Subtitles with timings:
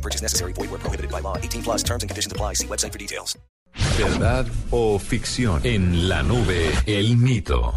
[0.00, 0.54] No purchase necessary.
[0.54, 1.36] Void where prohibited by law.
[1.36, 2.54] 18 plus terms and conditions apply.
[2.54, 3.38] See website for details.
[3.98, 5.60] ¿Verdad o ficción?
[5.62, 7.74] En la nube, el mito.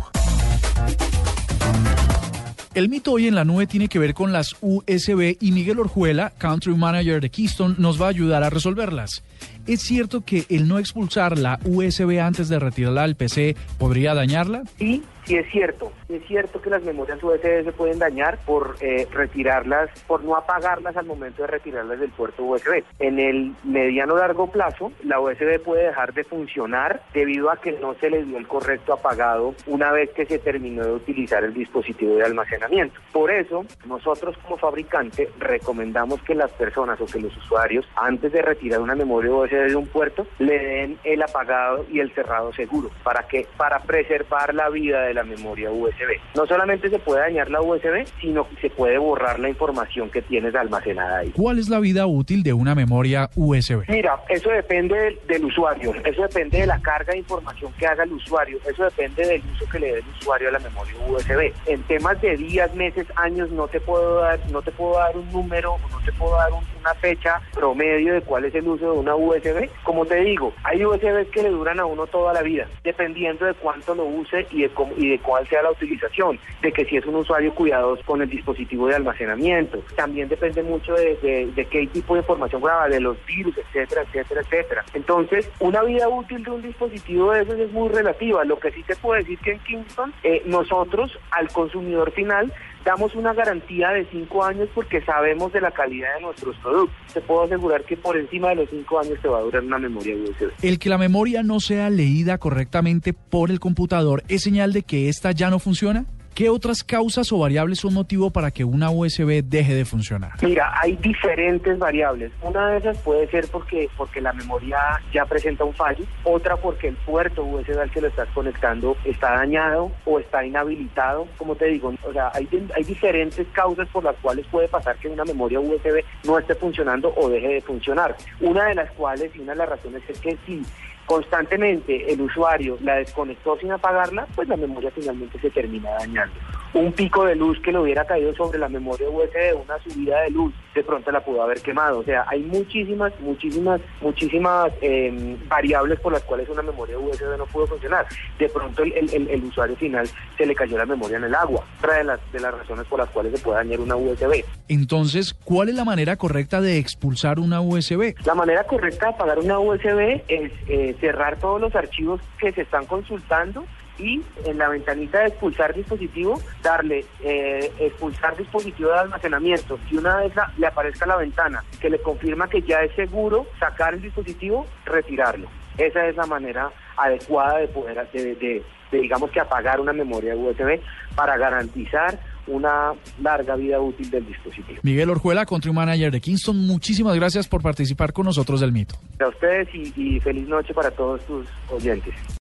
[2.74, 6.32] El mito hoy en la nube tiene que ver con las USB y Miguel Orjuela,
[6.40, 9.22] Country Manager de Keystone, nos va a ayudar a resolverlas.
[9.68, 14.64] ¿Es cierto que el no expulsar la USB antes de retirarla al PC podría dañarla?
[14.80, 15.92] Sí, sí es cierto.
[16.08, 20.36] Sí es cierto que las memorias USB se pueden dañar por eh, retirarlas, por no
[20.36, 22.84] apagarlas al momento de retirarlas del puerto USB.
[23.00, 27.94] En el mediano largo plazo, la USB puede dejar de funcionar debido a que no
[27.96, 32.16] se le dio el correcto apagado una vez que se terminó de utilizar el dispositivo
[32.16, 33.00] de almacenamiento.
[33.12, 38.42] Por eso, nosotros como fabricante recomendamos que las personas o que los usuarios, antes de
[38.42, 42.90] retirar una memoria USB de un puerto, le den el apagado y el cerrado seguro.
[43.04, 46.20] ¿Para que Para preservar la vida de la memoria USB.
[46.36, 50.22] No solamente se puede dañar la USB, sino que se puede borrar la información que
[50.22, 51.32] tienes almacenada ahí.
[51.32, 53.84] ¿Cuál es la vida útil de una memoria USB?
[53.90, 58.04] Mira, eso depende del, del usuario, eso depende de la carga de información que haga
[58.04, 61.54] el usuario, eso depende del uso que le dé el usuario a la memoria USB.
[61.68, 65.30] En temas de días, meses, años, no te puedo dar, no te puedo dar un
[65.32, 69.16] número, te puedo dar un- una fecha promedio de cuál es el uso de una
[69.16, 69.70] USB.
[69.84, 73.54] Como te digo, hay USBs que le duran a uno toda la vida, dependiendo de
[73.54, 76.98] cuánto lo use y de, cómo- y de cuál sea la utilización, de que si
[76.98, 79.80] es un usuario cuidadoso con el dispositivo de almacenamiento.
[79.96, 81.16] También depende mucho de,
[81.56, 84.84] de- qué tipo de información graba, de los virus, etcétera, etcétera, etcétera.
[84.94, 88.44] Entonces, una vida útil de un dispositivo de esos es muy relativa.
[88.44, 92.52] Lo que sí te puedo decir que en Kingston, eh, nosotros al consumidor final
[92.84, 96.96] damos una garantía de cinco años porque sabemos de la calidad de nuestros productos.
[97.14, 99.80] Te puedo asegurar que por encima de los cinco años te va a durar una
[99.80, 100.52] memoria USB.
[100.62, 105.10] El que la memoria no sea leída correctamente por el computador es señal de que
[105.10, 106.06] ésta ya no funciona.
[106.36, 110.32] ¿Qué otras causas o variables son motivo para que una USB deje de funcionar?
[110.42, 112.32] Mira, hay diferentes variables.
[112.42, 114.80] Una de esas puede ser porque, porque la memoria
[115.14, 119.34] ya presenta un fallo, otra porque el puerto USB al que lo estás conectando está
[119.34, 121.28] dañado o está inhabilitado.
[121.38, 125.10] Como te digo, o sea, hay, hay diferentes causas por las cuales puede pasar que
[125.10, 128.18] una memoria USB no esté funcionando o deje de funcionar.
[128.42, 130.64] Una de las cuales y una de las razones es que si
[131.06, 136.34] constantemente el usuario la desconectó sin apagarla, pues la memoria finalmente se termina dañando.
[136.74, 140.32] Un pico de luz que le hubiera caído sobre la memoria USB, una subida de
[140.32, 142.00] luz, de pronto la pudo haber quemado.
[142.00, 147.46] O sea, hay muchísimas, muchísimas, muchísimas eh, variables por las cuales una memoria USB no
[147.46, 148.08] pudo funcionar.
[148.40, 151.36] De pronto el, el- el- el usuario final se le cayó la memoria en el
[151.36, 151.64] agua.
[151.78, 154.44] Otra de las, de las razones por las cuales se puede dañar una USB.
[154.68, 158.16] Entonces, ¿cuál es la manera correcta de expulsar una USB?
[158.26, 162.62] La manera correcta de apagar una USB es eh, cerrar todos los archivos que se
[162.62, 163.64] están consultando
[164.00, 169.78] y en la ventanita de expulsar dispositivo darle eh, expulsar dispositivo de almacenamiento.
[169.90, 173.46] Si una vez la- le aparezca la ventana que le confirma que ya es seguro
[173.60, 175.48] sacar el dispositivo, retirarlo.
[175.78, 180.36] Esa es la manera adecuada de poder de, de- de, digamos que apagar una memoria
[180.36, 180.80] USB
[181.16, 184.80] para garantizar una larga vida útil del dispositivo.
[184.84, 188.96] Miguel Orjuela, Country Manager de Kingston, muchísimas gracias por participar con nosotros del mito.
[189.20, 192.14] A ustedes y, y feliz noche para todos tus oyentes.